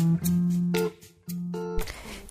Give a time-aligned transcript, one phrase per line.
[0.00, 0.39] thank you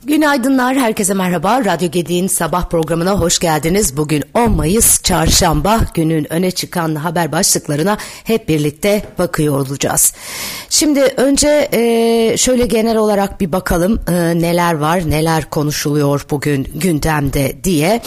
[0.09, 1.65] Günaydınlar, herkese merhaba.
[1.65, 3.97] Radyo Gedi'nin sabah programına hoş geldiniz.
[3.97, 10.13] Bugün 10 Mayıs çarşamba günün öne çıkan haber başlıklarına hep birlikte bakıyor olacağız.
[10.69, 17.63] Şimdi önce e, şöyle genel olarak bir bakalım e, neler var, neler konuşuluyor bugün gündemde
[17.63, 18.01] diye.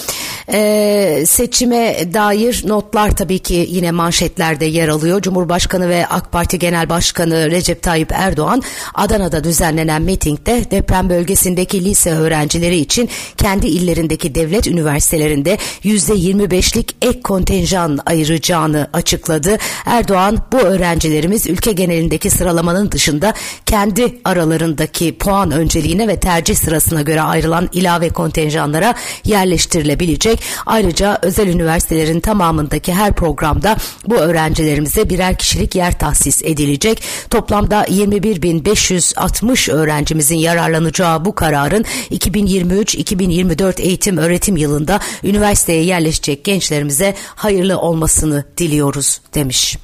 [0.52, 5.22] E, seçime dair notlar tabii ki yine manşetlerde yer alıyor.
[5.22, 8.62] Cumhurbaşkanı ve AK Parti Genel Başkanı Recep Tayyip Erdoğan
[8.94, 17.98] Adana'da düzenlenen mitingde deprem bölgesindeki lise öğrencileri için kendi illerindeki devlet üniversitelerinde %25'lik ek kontenjan
[18.06, 19.58] ayıracağını açıkladı.
[19.86, 23.34] Erdoğan bu öğrencilerimiz ülke genelindeki sıralamanın dışında
[23.66, 30.42] kendi aralarındaki puan önceliğine ve tercih sırasına göre ayrılan ilave kontenjanlara yerleştirilebilecek.
[30.66, 37.02] Ayrıca özel üniversitelerin tamamındaki her programda bu öğrencilerimize birer kişilik yer tahsis edilecek.
[37.30, 41.34] Toplamda 21.560 öğrencimizin yararlanacağı bu
[41.72, 49.78] kararın 2023-2024 eğitim öğretim yılında üniversiteye yerleşecek gençlerimize hayırlı olmasını diliyoruz demiş.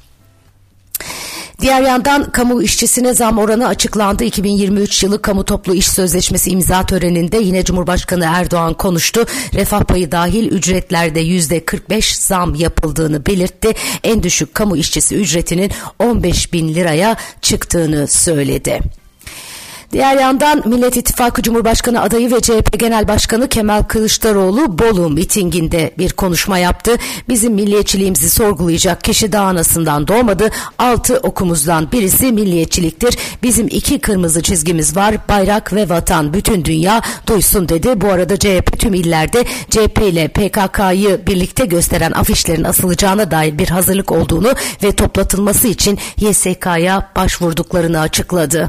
[1.61, 4.23] Diğer yandan kamu işçisine zam oranı açıklandı.
[4.23, 9.25] 2023 yılı kamu toplu iş sözleşmesi imza töreninde yine Cumhurbaşkanı Erdoğan konuştu.
[9.53, 13.73] Refah payı dahil ücretlerde yüzde 45 zam yapıldığını belirtti.
[14.03, 18.79] En düşük kamu işçisi ücretinin 15 bin liraya çıktığını söyledi.
[19.91, 26.09] Diğer yandan Millet İttifakı Cumhurbaşkanı adayı ve CHP Genel Başkanı Kemal Kılıçdaroğlu Bolu mitinginde bir
[26.09, 26.95] konuşma yaptı.
[27.29, 30.49] Bizim milliyetçiliğimizi sorgulayacak kişi daha anasından doğmadı.
[30.77, 33.17] Altı okumuzdan birisi milliyetçiliktir.
[33.43, 35.15] Bizim iki kırmızı çizgimiz var.
[35.29, 36.33] Bayrak ve vatan.
[36.33, 38.01] Bütün dünya duysun dedi.
[38.01, 44.11] Bu arada CHP tüm illerde CHP ile PKK'yı birlikte gösteren afişlerin asılacağına dair bir hazırlık
[44.11, 48.67] olduğunu ve toplatılması için YSK'ya başvurduklarını açıkladı.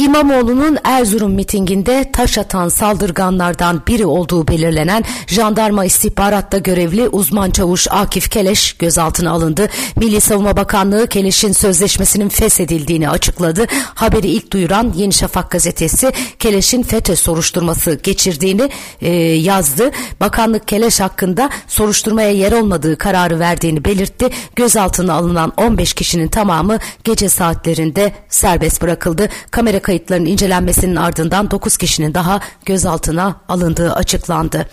[0.00, 8.30] İmamoğlu'nun Erzurum mitinginde taş atan saldırganlardan biri olduğu belirlenen jandarma istihbaratta görevli uzman çavuş Akif
[8.30, 9.68] Keleş gözaltına alındı.
[9.96, 13.66] Milli Savunma Bakanlığı Keleş'in sözleşmesinin feshedildiğini açıkladı.
[13.94, 19.90] Haberi ilk duyuran Yeni Şafak gazetesi Keleş'in FETÖ soruşturması geçirdiğini e, yazdı.
[20.20, 24.28] Bakanlık Keleş hakkında soruşturmaya yer olmadığı kararı verdiğini belirtti.
[24.56, 29.28] Gözaltına alınan 15 kişinin tamamı gece saatlerinde serbest bırakıldı.
[29.50, 34.66] Kamera kayıtlarının incelenmesinin ardından 9 kişinin daha gözaltına alındığı açıklandı.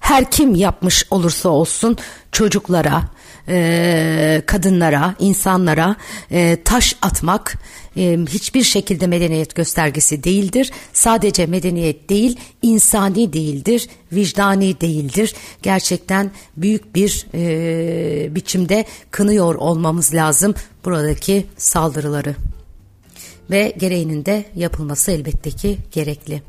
[0.00, 1.96] Her kim yapmış olursa olsun
[2.32, 3.02] çocuklara,
[3.48, 5.96] e, kadınlara, insanlara
[6.30, 7.58] e, taş atmak
[7.96, 10.70] e, hiçbir şekilde medeniyet göstergesi değildir.
[10.92, 15.34] Sadece medeniyet değil, insani değildir, vicdani değildir.
[15.62, 20.54] Gerçekten büyük bir e, biçimde kınıyor olmamız lazım
[20.84, 22.34] buradaki saldırıları
[23.50, 26.42] ve gereğinin de yapılması elbette ki gerekli.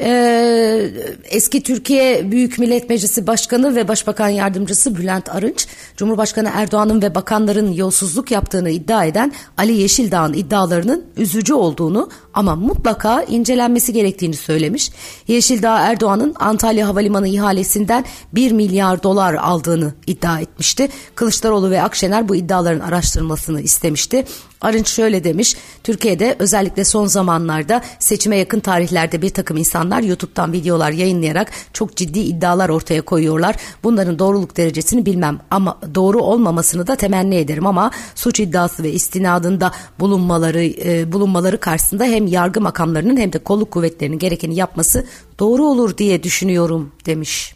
[0.00, 0.90] Ee,
[1.24, 5.66] eski Türkiye Büyük Millet Meclisi Başkanı ve Başbakan Yardımcısı Bülent Arınç,
[5.96, 13.22] Cumhurbaşkanı Erdoğan'ın ve bakanların yolsuzluk yaptığını iddia eden Ali Yeşildağ'ın iddialarının üzücü olduğunu ama mutlaka
[13.22, 14.90] incelenmesi gerektiğini söylemiş.
[15.28, 20.88] Yeşildağ Erdoğan'ın Antalya Havalimanı ihalesinden 1 milyar dolar aldığını iddia etmişti.
[21.14, 24.24] Kılıçdaroğlu ve Akşener bu iddiaların araştırılmasını istemişti.
[24.64, 30.90] Arınç şöyle demiş, Türkiye'de özellikle son zamanlarda seçime yakın tarihlerde bir takım insanlar YouTube'dan videolar
[30.90, 33.56] yayınlayarak çok ciddi iddialar ortaya koyuyorlar.
[33.82, 39.72] Bunların doğruluk derecesini bilmem ama doğru olmamasını da temenni ederim ama suç iddiası ve istinadında
[40.00, 45.06] bulunmaları e, bulunmaları karşısında hem yargı makamlarının hem de kolluk kuvvetlerinin gerekeni yapması
[45.38, 47.53] doğru olur diye düşünüyorum demiş.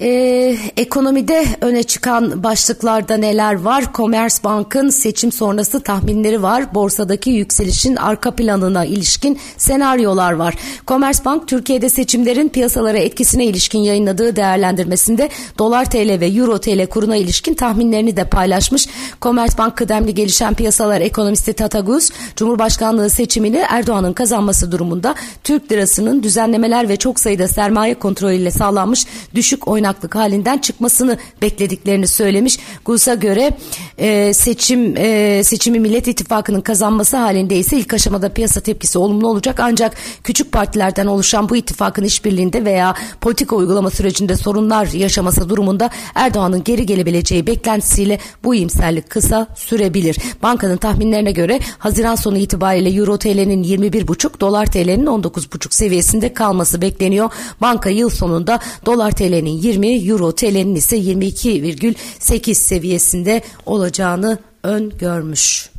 [0.00, 3.84] Ee, ekonomide öne çıkan başlıklarda neler var?
[3.94, 6.74] Commerzbank'ın seçim sonrası tahminleri var.
[6.74, 10.54] Borsadaki yükselişin arka planına ilişkin senaryolar var.
[10.86, 15.28] Commerzbank Türkiye'de seçimlerin piyasalara etkisine ilişkin yayınladığı değerlendirmesinde
[15.58, 18.88] dolar TL ve euro TL kuruna ilişkin tahminlerini de paylaşmış.
[19.22, 26.96] Commerzbank kıdemli gelişen piyasalar ekonomisti Tataguz, Cumhurbaşkanlığı seçimini Erdoğan'ın kazanması durumunda Türk lirasının düzenlemeler ve
[26.96, 32.58] çok sayıda sermaye kontrolüyle sağlanmış düşük oynak oynaklık halinden çıkmasını beklediklerini söylemiş.
[32.84, 33.50] Gus'a göre
[33.98, 39.60] e, seçim e, seçimi Millet İttifakı'nın kazanması halinde ise ilk aşamada piyasa tepkisi olumlu olacak
[39.60, 46.64] ancak küçük partilerden oluşan bu ittifakın işbirliğinde veya politika uygulama sürecinde sorunlar yaşaması durumunda Erdoğan'ın
[46.64, 50.16] geri gelebileceği beklentisiyle bu iyimserlik kısa sürebilir.
[50.42, 57.30] Bankanın tahminlerine göre Haziran sonu itibariyle Euro TL'nin 21,5 dolar TL'nin 19,5 seviyesinde kalması bekleniyor.
[57.60, 65.70] Banka yıl sonunda dolar TL'nin 20 20 euro TL'nin ise 22,8 seviyesinde olacağını öngörmüş.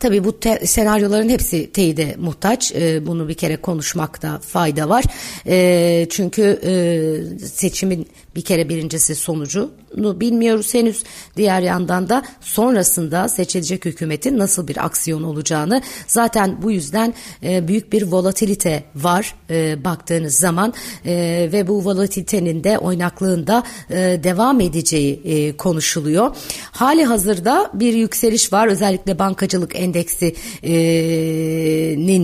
[0.00, 2.72] Tabii bu te- senaryoların hepsi teyide muhtaç.
[2.72, 5.04] E, bunu bir kere konuşmakta fayda var.
[5.46, 11.02] E, çünkü e, seçimin bir kere birincisi sonucu bilmiyoruz henüz.
[11.36, 17.92] Diğer yandan da sonrasında seçilecek hükümetin nasıl bir aksiyon olacağını zaten bu yüzden e, büyük
[17.92, 20.74] bir volatilite var e, baktığınız zaman
[21.06, 26.36] e, ve bu volatilitenin de oynaklığında e, devam edeceği e, konuşuluyor.
[26.70, 30.34] Hali hazırda bir yükseliş var özellikle bankacılık endeksinin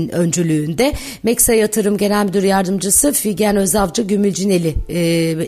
[0.08, 0.92] e, öncülüğünde.
[1.22, 5.00] Meksa Yatırım Genel Müdür Yardımcısı Figen Özavcı Gümülcineli e,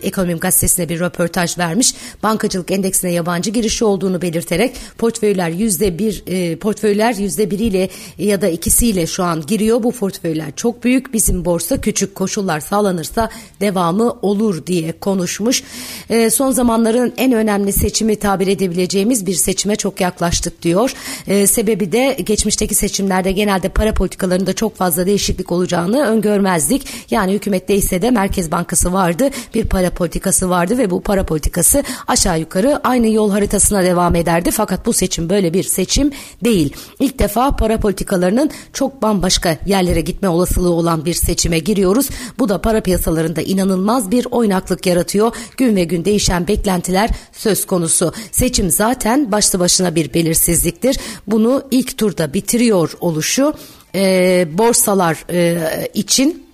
[0.03, 6.57] Ekonomi Gazetesi'ne bir röportaj vermiş bankacılık endeksine yabancı girişi olduğunu belirterek portföyler yüzde bir e,
[6.57, 7.89] portföyler yüzde biriyle
[8.19, 9.83] ya da ikisiyle şu an giriyor.
[9.83, 15.63] Bu portföyler çok büyük bizim borsa küçük koşullar sağlanırsa devamı olur diye konuşmuş.
[16.11, 20.95] E, son zamanların en önemli seçimi tabir edebileceğimiz bir seçime çok yaklaştık diyor.
[21.27, 26.87] E, sebebi de geçmişteki seçimlerde genelde para politikalarında çok fazla değişiklik olacağını öngörmezdik.
[27.11, 31.83] Yani hükümette ise de Merkez Bankası vardı, bir para politikası vardı ve bu para politikası
[32.09, 34.51] aşağı yukarı aynı yol haritasına devam ederdi.
[34.51, 36.11] Fakat bu seçim böyle bir seçim
[36.45, 36.77] değil.
[37.01, 42.09] İlk defa para politikalarının çok bambaşka yerlere gitme olasılığı olan bir seçime giriyoruz.
[42.39, 45.37] Bu da para piyasalarında inanılmaz bir oynaklık yaratıyor.
[45.57, 48.13] Gün ve gün değişen beklentiler söz konusu.
[48.33, 50.99] Seçim zaten başlı başına bir belirsizliktir.
[51.27, 53.55] Bunu ilk turda bitiriyor oluşu
[53.95, 55.59] e, borsalar e,
[55.95, 56.47] için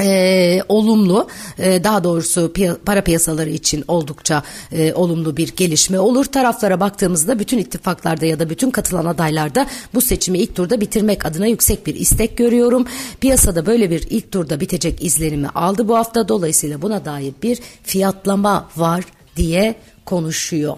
[0.00, 4.42] e, olumlu e, daha doğrusu piy- para piyasaları için oldukça
[4.72, 6.24] e, olumlu bir gelişme olur.
[6.24, 11.46] Taraflara baktığımızda bütün ittifaklarda ya da bütün katılan adaylarda bu seçimi ilk turda bitirmek adına
[11.46, 12.86] yüksek bir istek görüyorum.
[13.20, 18.68] Piyasada böyle bir ilk turda bitecek izlenimi aldı bu hafta dolayısıyla buna dair bir fiyatlama
[18.76, 19.04] var
[19.36, 19.74] diye
[20.04, 20.76] konuşuyor.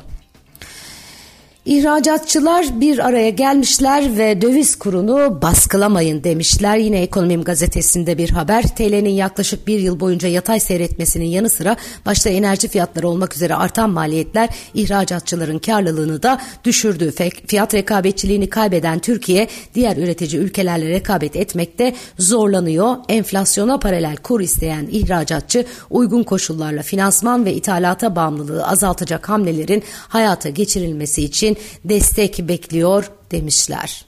[1.66, 6.76] İhracatçılar bir araya gelmişler ve döviz kurunu baskılamayın demişler.
[6.76, 8.62] Yine Ekonomim gazetesinde bir haber.
[8.62, 11.76] TL'nin yaklaşık bir yıl boyunca yatay seyretmesinin yanı sıra
[12.06, 17.12] başta enerji fiyatları olmak üzere artan maliyetler ihracatçıların karlılığını da düşürdü.
[17.46, 22.96] Fiyat rekabetçiliğini kaybeden Türkiye diğer üretici ülkelerle rekabet etmekte zorlanıyor.
[23.08, 31.22] Enflasyona paralel kur isteyen ihracatçı uygun koşullarla finansman ve ithalata bağımlılığı azaltacak hamlelerin hayata geçirilmesi
[31.22, 34.04] için destek bekliyor demişler.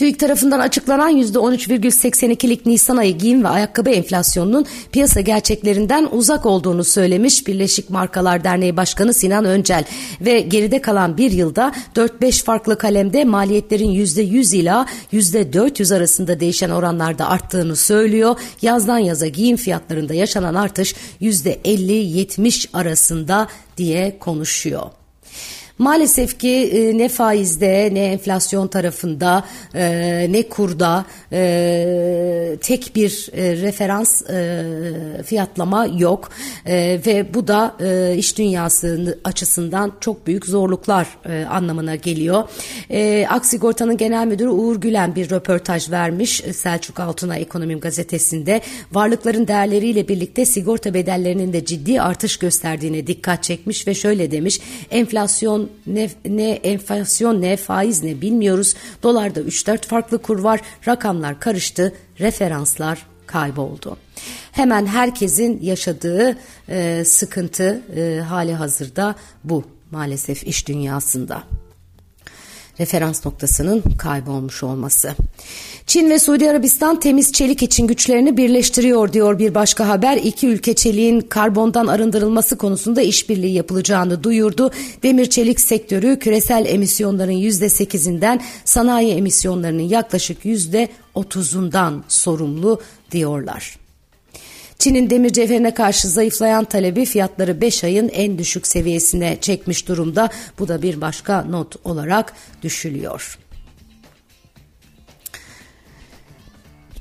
[0.00, 7.46] TÜİK tarafından açıklanan %13,82'lik Nisan ayı giyim ve ayakkabı enflasyonunun piyasa gerçeklerinden uzak olduğunu söylemiş
[7.46, 9.84] Birleşik Markalar Derneği Başkanı Sinan Öncel
[10.20, 17.28] ve geride kalan bir yılda 4-5 farklı kalemde maliyetlerin %100 ila %400 arasında değişen oranlarda
[17.28, 18.36] arttığını söylüyor.
[18.62, 24.99] Yazdan yaza giyim fiyatlarında yaşanan artış %50-70 arasında diye konuşuyor.
[25.80, 29.44] Maalesef ki e, ne faizde ne enflasyon tarafında
[29.74, 34.22] e, ne kurda e, tek bir referans
[35.24, 36.30] fiyatlama yok.
[36.66, 37.76] Ve bu da
[38.16, 41.06] iş dünyası açısından çok büyük zorluklar
[41.50, 42.44] anlamına geliyor.
[42.90, 46.42] E, Aksigorta'nın genel müdürü Uğur Gülen bir röportaj vermiş.
[46.54, 48.60] Selçuk Altuna Ekonomim gazetesinde.
[48.92, 54.60] Varlıkların değerleriyle birlikte sigorta bedellerinin de ciddi artış gösterdiğine dikkat çekmiş ve şöyle demiş.
[54.90, 58.74] Enflasyon ne, ne enflasyon ne faiz ne bilmiyoruz.
[59.02, 60.60] Dolarda 3-4 farklı kur var.
[60.88, 61.92] Rakamlar karıştı.
[62.20, 63.96] Referanslar kayboldu.
[64.52, 66.36] Hemen herkesin yaşadığı
[66.68, 71.42] e, sıkıntı e, hali hazırda bu maalesef iş dünyasında
[72.80, 75.14] referans noktasının kaybolmuş olması.
[75.86, 80.16] Çin ve Suudi Arabistan temiz çelik için güçlerini birleştiriyor diyor bir başka haber.
[80.16, 84.70] İki ülke çeliğin karbondan arındırılması konusunda işbirliği yapılacağını duyurdu.
[85.02, 93.80] Demir çelik sektörü küresel emisyonların %8'inden sanayi emisyonlarının yaklaşık %30'undan sorumlu diyorlar.
[94.80, 100.28] Çin'in demir cevherine karşı zayıflayan talebi fiyatları 5 ayın en düşük seviyesine çekmiş durumda.
[100.58, 102.32] Bu da bir başka not olarak
[102.62, 103.38] düşülüyor.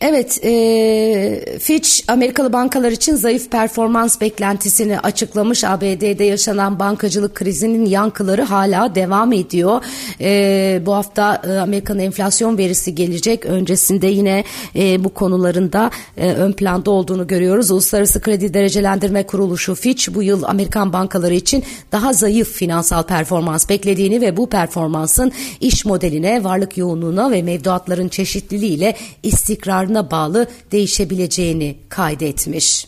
[0.02, 5.64] Evet, e, Fitch Amerikalı bankalar için zayıf performans beklentisini açıklamış.
[5.64, 9.84] ABD'de yaşanan bankacılık krizinin yankıları hala devam ediyor.
[10.22, 13.46] E, bu hafta e, Amerika'nın enflasyon verisi gelecek.
[13.46, 14.44] Öncesinde yine
[14.76, 17.72] e, bu konularında e, ön planda olduğunu görüyoruz.
[17.72, 24.22] Uluslararası Kredi Derecelendirme Kuruluşu Fitch bu yıl Amerikan bankaları için daha zayıf finansal performans beklediğini
[24.22, 32.88] ve bu performansın iş modeline, varlık yoğunluğuna ve mevduatların çeşitliliğiyle istikrar kararına bağlı değişebileceğini kaydetmiş.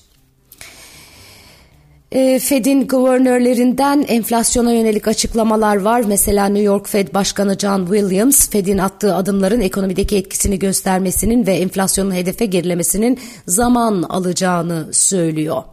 [2.12, 6.03] E, Fed'in guvernörlerinden enflasyona yönelik açıklamalar var.
[6.08, 12.15] Mesela New York Fed Başkanı John Williams, Fed'in attığı adımların ekonomideki etkisini göstermesinin ve enflasyonun
[12.15, 15.63] hedefe gerilemesinin zaman alacağını söylüyor.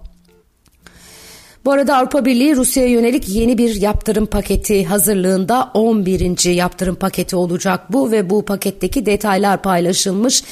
[1.64, 6.50] Bu arada Avrupa Birliği Rusya'ya yönelik yeni bir yaptırım paketi hazırlığında 11.
[6.50, 10.42] yaptırım paketi olacak bu ve bu paketteki detaylar paylaşılmış.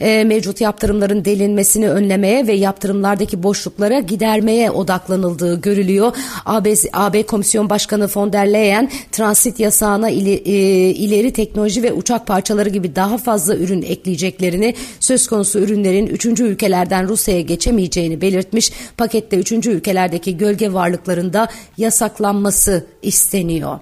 [0.00, 6.12] E, mevcut yaptırımların delinmesini önlemeye ve yaptırımlardaki boşluklara gidermeye odaklanıldığı görülüyor.
[6.46, 10.54] AB, AB Komisyon Başkanı von der Leyen transit yasağına ili, e,
[10.90, 16.26] ileri teknoloji ve uçak parçaları gibi daha fazla ürün ekleyeceklerini söz konusu ürünlerin 3.
[16.26, 18.72] ülkelerden Rusya'ya geçemeyeceğini belirtmiş.
[18.96, 19.52] Pakette 3.
[19.52, 23.78] ülkelerdeki gölge bölge varlıklarında yasaklanması isteniyor.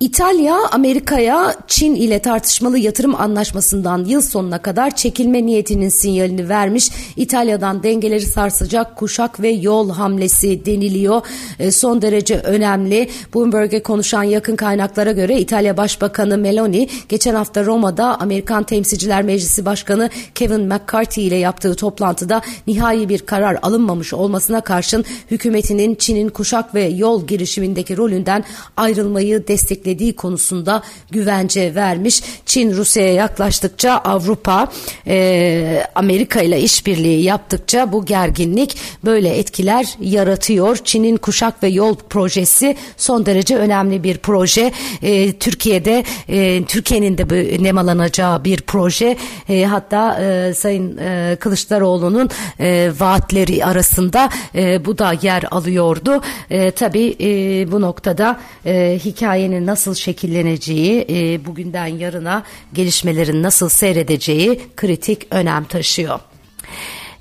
[0.00, 6.90] İtalya, Amerika'ya Çin ile tartışmalı yatırım anlaşmasından yıl sonuna kadar çekilme niyetinin sinyalini vermiş.
[7.16, 11.22] İtalya'dan dengeleri sarsacak kuşak ve yol hamlesi deniliyor.
[11.58, 13.10] E, son derece önemli.
[13.34, 20.10] Bloomberg'e konuşan yakın kaynaklara göre İtalya Başbakanı Meloni geçen hafta Roma'da Amerikan Temsilciler Meclisi Başkanı
[20.34, 26.84] Kevin McCarthy ile yaptığı toplantıda nihai bir karar alınmamış olmasına karşın hükümetinin Çin'in kuşak ve
[26.84, 28.44] yol girişimindeki rolünden
[28.76, 32.22] ayrılmayı destekledi desteklediği konusunda güvence vermiş.
[32.46, 34.68] Çin Rusya'ya yaklaştıkça Avrupa
[35.06, 40.76] e, Amerika ile işbirliği yaptıkça bu gerginlik böyle etkiler yaratıyor.
[40.76, 44.72] Çin'in kuşak ve yol projesi son derece önemli bir proje.
[45.02, 47.24] E, Türkiye'de e, Türkiye'nin de
[47.62, 49.16] nemalanacağı bir proje.
[49.48, 52.30] E, hatta e, Sayın e, Kılıçdaroğlu'nun
[52.60, 56.20] e, vaatleri arasında e, bu da yer alıyordu.
[56.50, 57.26] E, tabii e,
[57.72, 65.64] bu noktada e, hikayenin nasıl nasıl şekilleneceği, e, bugünden yarına gelişmelerin nasıl seyredeceği kritik önem
[65.64, 66.20] taşıyor.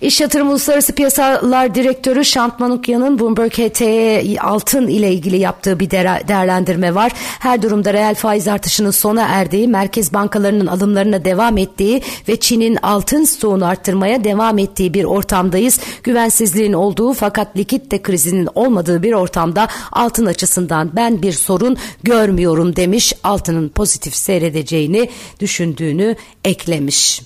[0.02, 6.96] İş Yatırım Uluslararası Piyasalar Direktörü Şant Manukya'nın Bloomberg HT'ye altın ile ilgili yaptığı bir değerlendirme
[6.96, 7.12] var.
[7.16, 13.24] Her durumda reel faiz artışının sona erdiği, merkez bankalarının alımlarına devam ettiği ve Çin'in altın
[13.24, 15.80] stoğunu arttırmaya devam ettiği bir ortamdayız.
[16.04, 23.14] Güvensizliğin olduğu fakat likit krizinin olmadığı bir ortamda altın açısından ben bir sorun görmüyorum demiş.
[23.24, 26.16] Altının pozitif seyredeceğini düşündüğünü
[26.46, 27.22] eklemiş.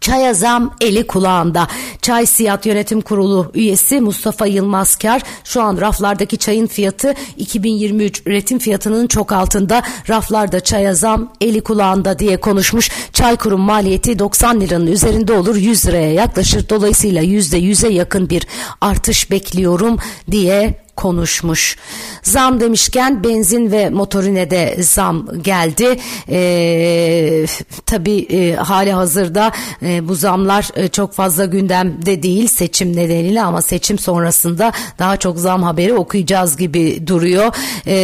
[0.00, 1.68] Çaya zam eli kulağında.
[2.02, 9.06] Çay Siyat Yönetim Kurulu üyesi Mustafa Yılmazkar şu an raflardaki çayın fiyatı 2023 üretim fiyatının
[9.06, 9.82] çok altında.
[10.08, 12.90] Raflarda çaya zam eli kulağında diye konuşmuş.
[13.12, 16.68] Çay kurum maliyeti 90 liranın üzerinde olur 100 liraya yaklaşır.
[16.68, 18.46] Dolayısıyla %100'e yakın bir
[18.80, 19.98] artış bekliyorum
[20.30, 21.76] diye konuşmuş.
[22.22, 25.96] Zam demişken benzin ve motorine de zam geldi.
[26.28, 27.46] E,
[27.86, 29.52] tabii e, hali hazırda
[29.82, 35.38] e, bu zamlar e, çok fazla gündemde değil seçim nedeniyle ama seçim sonrasında daha çok
[35.38, 37.54] zam haberi okuyacağız gibi duruyor.
[37.86, 37.98] E,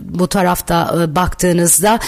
[0.00, 1.98] bu tarafta e, baktığınızda.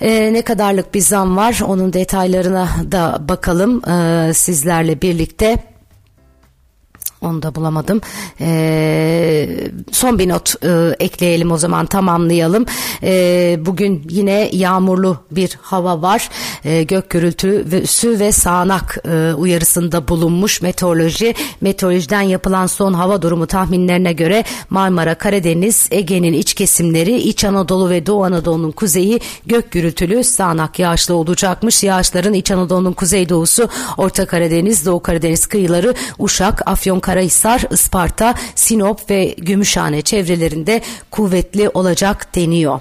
[0.00, 5.69] E, ne kadarlık bir zam var onun detaylarına da bakalım e, sizlerle birlikte.
[7.22, 8.00] Onu da bulamadım.
[8.40, 9.48] Ee,
[9.92, 12.66] son bir not e, ekleyelim o zaman tamamlayalım.
[13.02, 16.30] E, bugün yine yağmurlu bir hava var.
[16.64, 21.34] E, gök gürültüsü ve sağanak e, uyarısında bulunmuş meteoroloji.
[21.60, 28.06] Meteorolojiden yapılan son hava durumu tahminlerine göre Marmara, Karadeniz, Ege'nin iç kesimleri, İç Anadolu ve
[28.06, 31.82] Doğu Anadolu'nun kuzeyi gök gürültülü sağanak yağışlı olacakmış.
[31.82, 39.34] Yağışların İç Anadolu'nun kuzeydoğusu, Orta Karadeniz, Doğu Karadeniz kıyıları, Uşak, Afyon, Karahisar, Isparta, Sinop ve
[39.38, 42.80] Gümüşhane çevrelerinde kuvvetli olacak deniyor.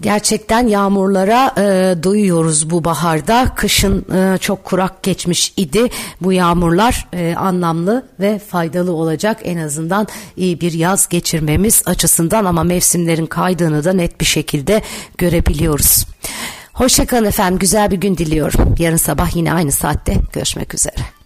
[0.00, 1.62] Gerçekten yağmurlara e,
[2.02, 3.52] doyuyoruz bu baharda.
[3.56, 5.88] Kışın e, çok kurak geçmiş idi.
[6.20, 12.62] Bu yağmurlar e, anlamlı ve faydalı olacak en azından iyi bir yaz geçirmemiz açısından ama
[12.62, 14.82] mevsimlerin kaydığını da net bir şekilde
[15.18, 16.06] görebiliyoruz.
[16.72, 18.74] Hoşçakalın efendim güzel bir gün diliyorum.
[18.78, 21.16] Yarın sabah yine aynı saatte görüşmek üzere.